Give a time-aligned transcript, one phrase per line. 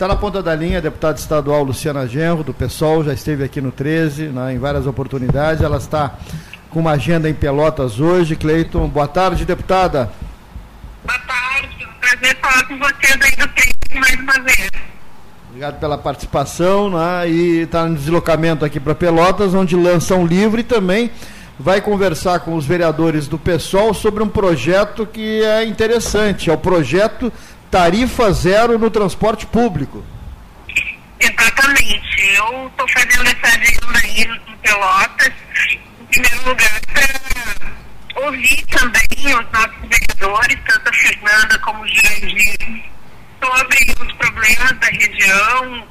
[0.00, 3.60] Está na ponta da linha a deputada estadual Luciana Genro, do PSOL, já esteve aqui
[3.60, 5.62] no 13, né, em várias oportunidades.
[5.62, 6.14] Ela está
[6.70, 8.34] com uma agenda em Pelotas hoje.
[8.34, 10.10] Cleiton, boa tarde, deputada.
[11.04, 14.70] Boa tarde, prazer falar com vocês aí do 13 mais uma vez.
[15.50, 20.58] Obrigado pela participação, né, e está no deslocamento aqui para Pelotas, onde lança um livro
[20.58, 21.10] e também
[21.58, 26.56] vai conversar com os vereadores do PSOL sobre um projeto que é interessante, é o
[26.56, 27.30] projeto
[27.70, 30.04] tarifa zero no transporte público.
[31.20, 32.34] Exatamente.
[32.34, 35.32] Eu estou fazendo essa agenda aí em Pelotas,
[36.00, 42.84] em primeiro lugar, para ouvir também os nossos vereadores, tanto a Fernanda como o Jurandir,
[43.42, 45.88] sobre os problemas da região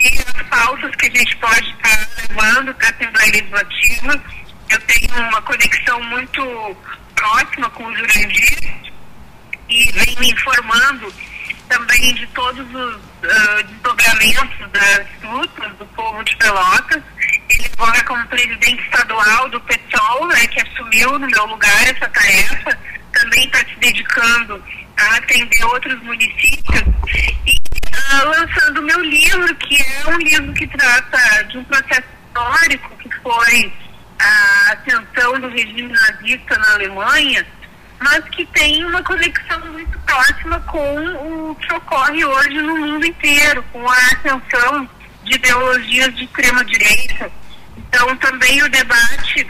[0.00, 4.22] e as pautas que a gente pode estar levando para a Assembleia Legislativa.
[4.68, 6.76] Eu tenho uma conexão muito
[7.14, 8.79] próxima com o Jurandir
[10.40, 11.12] informando
[11.68, 17.02] também de todos os uh, desdobramentos das lutas do povo de Pelotas.
[17.50, 22.78] Ele agora como presidente estadual do PSOL, né, que assumiu no meu lugar essa tarefa,
[23.12, 24.62] também está se dedicando
[24.96, 26.82] a atender outros municípios
[27.46, 32.96] e uh, lançando meu livro, que é um livro que trata de um processo histórico
[32.98, 33.72] que foi
[34.18, 37.46] a ascensão do regime nazista na Alemanha,
[38.00, 43.62] mas que tem uma conexão muito próxima com o que ocorre hoje no mundo inteiro,
[43.72, 44.88] com a ascensão
[45.24, 47.30] de ideologias de extrema-direita.
[47.76, 49.46] Então, também o debate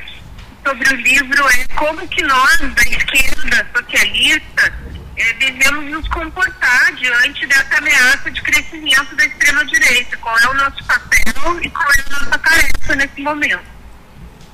[0.64, 4.72] sobre o livro é como que nós, da esquerda socialista,
[5.16, 10.16] é, devemos nos comportar diante dessa ameaça de crescimento da extrema-direita.
[10.16, 13.79] Qual é o nosso papel e qual é a nossa tarefa nesse momento.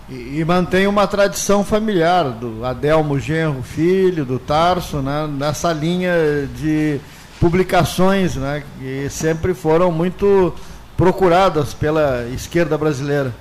[0.09, 6.13] E, e, mantém uma tradição familiar do Adelmo Genro Filho, do Tarso, né, nessa linha
[6.55, 7.01] de
[7.41, 10.55] publicações né, que sempre foram muito
[10.97, 13.35] procuradas pela esquerda brasileira.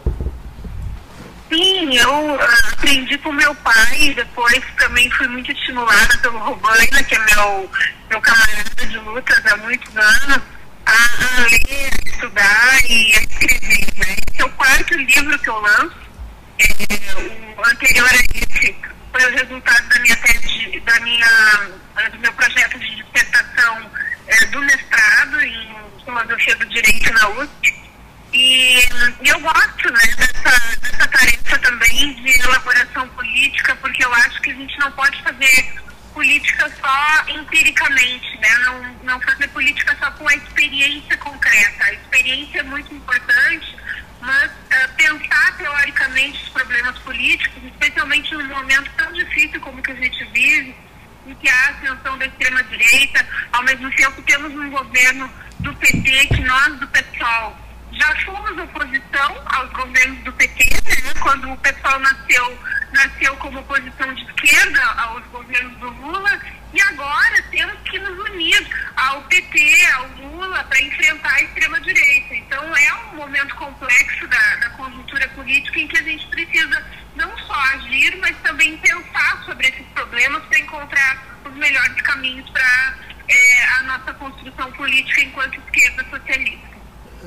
[1.50, 2.40] Sim, eu
[2.74, 7.70] aprendi com meu pai, depois também fui muito estimulada pelo Robaina, que é meu,
[8.10, 10.42] meu camarada de lutas há muitos anos,
[10.88, 13.88] a, a ler, a estudar e a escrever.
[13.98, 14.16] Né?
[14.32, 16.05] Esse é o quarto livro que eu lanço
[16.60, 18.76] é, o anterior a esse
[19.12, 21.70] foi o resultado da minha tese, da minha,
[22.12, 23.92] do meu projeto de dissertação
[24.28, 27.76] é, do mestrado em filosofia do direito na USP.
[28.34, 28.80] E,
[29.22, 34.52] e eu gosto né, dessa, dessa tarefa também de elaboração política, porque eu acho que
[34.52, 38.50] a gente não pode fazer política só empiricamente, né?
[38.66, 41.84] não, não fazer política só com a experiência concreta.
[41.84, 43.76] A experiência é muito importante,
[44.22, 49.96] mas uh, pensar teoricamente os problemas políticos, especialmente num momento tão difícil como que a
[49.96, 50.76] gente vive,
[51.28, 56.42] em que há ascensão da extrema-direita, ao mesmo tempo temos um governo do PT, que
[56.42, 60.64] nós do PSOL já fomos oposição aos governos do PT,
[61.04, 61.14] né?
[61.22, 62.60] quando o PSOL nasceu,
[62.92, 66.42] nasceu como oposição de esquerda aos governos do Lula,
[66.74, 72.36] e agora temos que nos unir ao PT, ao Lula, para enfrentar a extrema-direita.
[72.36, 77.38] Então é um momento complexo da, da conjuntura política em que a gente precisa não
[77.38, 82.96] só agir, mas também pensar sobre esses problemas para encontrar os melhores caminhos para
[83.30, 86.76] é, a nossa construção política enquanto esquerda socialista.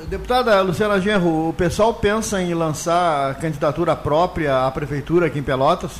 [0.07, 5.91] Deputada Luciana Genro, o pessoal pensa em lançar candidatura própria à prefeitura aqui em Pelotas?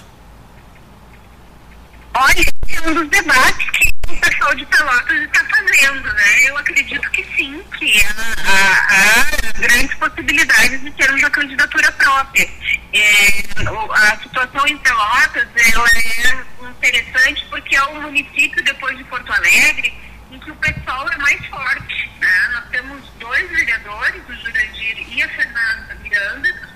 [2.15, 6.49] Olha, é um dos debates que o pessoal de Pelotas está fazendo, né?
[6.49, 8.01] Eu acredito que sim, que
[8.45, 12.49] há, há grandes possibilidades de ter uma candidatura própria.
[12.93, 13.43] É,
[13.91, 19.93] a situação em Pelotas ela é interessante porque é um município, depois de Porto Alegre,
[20.31, 22.11] em que o pessoal é mais forte.
[22.19, 22.49] Né?
[22.53, 26.69] Nós temos dois vereadores, o Jurandir e a Fernanda Miranda,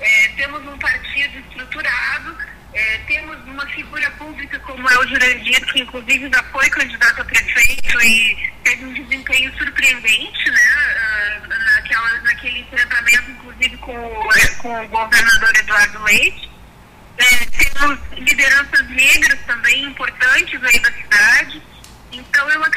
[0.00, 2.36] é, temos um partido estruturado,
[2.72, 7.24] é, temos uma figura pública como é o Jurandir, que inclusive já foi candidato a
[7.24, 11.42] prefeito e teve um desempenho surpreendente, né?
[11.44, 13.92] Uh, naquela, naquele enfrentamento, inclusive com,
[14.58, 16.50] com o governador Eduardo Leite.
[17.18, 21.09] É, temos lideranças negras também importantes aí da cidade.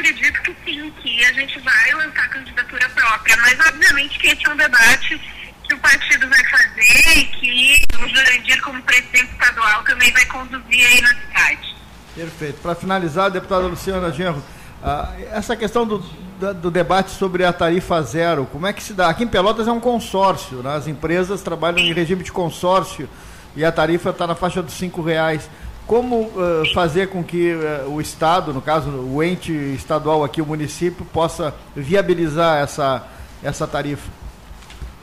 [0.04, 4.50] Acredito que sim, que a gente vai lançar candidatura própria, mas obviamente que esse é
[4.50, 5.18] um debate
[5.64, 10.86] que o partido vai fazer e que o Jurandir, como presidente estadual, também vai conduzir
[10.86, 11.76] aí na cidade.
[12.16, 12.60] Perfeito.
[12.62, 14.44] Para finalizar, deputada Luciana Genro,
[14.84, 19.08] ah, essa questão do, do, debate sobre a tarifa zero, como é que se dá?
[19.08, 20.76] Aqui em Pelotas é um consórcio, né?
[20.76, 23.08] as empresas trabalham em regime de consórcio
[23.56, 25.50] e a tarifa está na faixa dos cinco reais.
[25.86, 30.46] Como uh, fazer com que uh, o Estado, no caso o ente estadual aqui, o
[30.46, 33.06] município, possa viabilizar essa,
[33.44, 34.10] essa tarifa?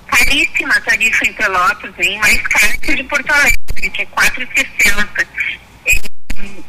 [0.06, 2.18] Caríssima tarifa em Pelotas, hein?
[2.18, 5.26] mais cara que de Porto Alegre, que é 4,60.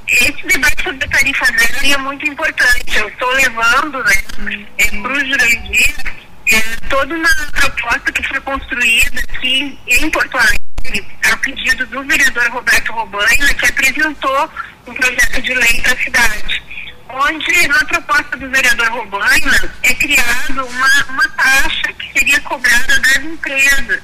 [0.08, 2.98] Esse debate sobre tarifa zero é muito importante.
[2.98, 5.96] Eu estou levando né, é, para o Jurandir
[6.52, 6.60] é,
[6.90, 10.71] toda uma proposta que foi construída aqui em Porto Alegre
[11.42, 14.50] pedido do vereador Roberto Robaina, que apresentou
[14.88, 16.64] um projeto de lei para a cidade,
[17.10, 23.18] onde na proposta do vereador Robaina é criado uma, uma taxa que seria cobrada das
[23.18, 24.02] empresas,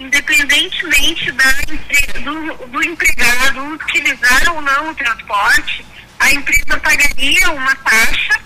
[0.00, 1.52] independentemente da,
[2.20, 5.84] do, do empregado utilizar ou não o transporte,
[6.20, 8.40] a empresa pagaria uma taxa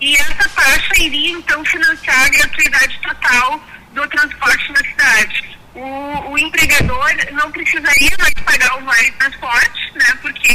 [0.00, 3.60] e essa taxa iria então financiar a gratuidade total
[3.92, 5.17] do transporte na cidade
[7.08, 10.52] empregador não precisaria mais pagar o vale transporte, né, porque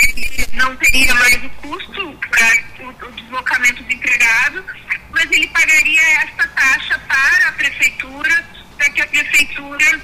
[0.00, 4.64] ele não teria mais o custo para o, o deslocamento do empregado,
[5.10, 8.44] mas ele pagaria essa taxa para a prefeitura,
[8.76, 10.00] para que a prefeitura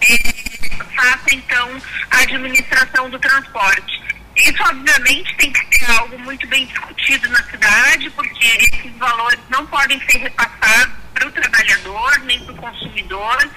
[0.00, 0.16] é,
[0.94, 4.02] faça então a administração do transporte.
[4.36, 9.64] Isso, obviamente, tem que ser algo muito bem discutido na cidade, porque esses valores não
[9.66, 13.50] podem ser repassados para o trabalhador, nem para o consumidor.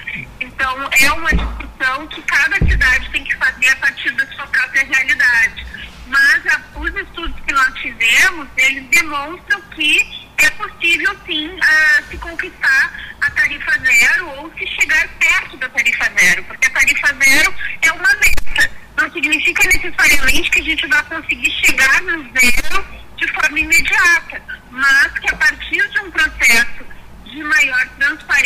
[0.58, 4.84] Então, é uma discussão que cada cidade tem que fazer a partir da sua própria
[4.86, 5.68] realidade.
[6.08, 12.18] Mas a, os estudos que nós fizemos, eles demonstram que é possível, sim, uh, se
[12.18, 17.54] conquistar a tarifa zero ou se chegar perto da tarifa zero, porque a tarifa zero
[17.84, 18.72] é uma meta.
[18.98, 25.20] Não significa necessariamente que a gente vai conseguir chegar no zero de forma imediata, mas
[25.20, 26.84] que a partir de um processo
[27.26, 27.86] de maior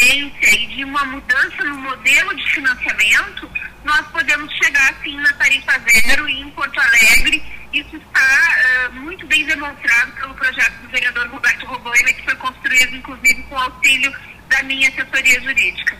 [0.01, 3.49] transparência e de uma mudança no modelo de financiamento,
[3.83, 7.41] nós podemos chegar sim na tarifa zero e em Porto Alegre.
[7.71, 12.95] Isso está uh, muito bem demonstrado pelo projeto do vereador Roberto Roboina, que foi construído
[12.95, 14.13] inclusive com auxílio
[14.49, 15.97] da minha assessoria jurídica.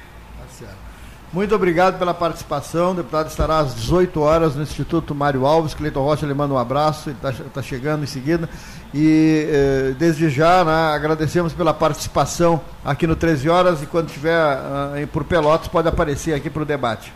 [1.33, 2.91] Muito obrigado pela participação.
[2.91, 5.73] O deputado estará às 18 horas no Instituto Mário Alves.
[5.73, 8.49] Cleiton Rocha lhe manda um abraço, ele está tá chegando em seguida.
[8.93, 14.35] E eh, desde já né, agradecemos pela participação aqui no 13 Horas e quando estiver
[14.35, 17.13] uh, por Pelotas pode aparecer aqui para o debate.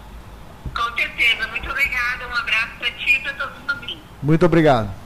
[0.74, 1.48] Com certeza.
[1.50, 2.28] Muito obrigada.
[2.30, 4.04] Um abraço para ti e para todos os ouvintes.
[4.24, 5.05] Muito obrigado.